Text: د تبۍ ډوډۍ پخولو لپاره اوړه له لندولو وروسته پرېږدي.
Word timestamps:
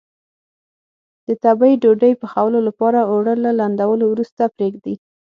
د 1.27 1.29
تبۍ 1.43 1.73
ډوډۍ 1.81 2.13
پخولو 2.21 2.59
لپاره 2.67 2.99
اوړه 3.11 3.33
له 3.43 3.51
لندولو 3.59 4.05
وروسته 4.09 4.43
پرېږدي. 4.55 4.95